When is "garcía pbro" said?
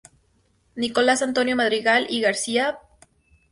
2.21-3.09